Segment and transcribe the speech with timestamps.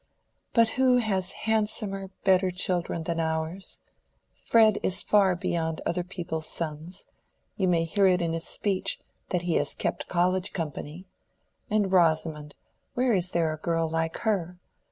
[0.53, 3.77] "But who has handsomer, better children than ours?
[4.33, 7.05] Fred is far beyond other people's sons:
[7.55, 11.05] you may hear it in his speech, that he has kept college company.
[11.69, 14.57] And Rosamond—where is there a girl like her?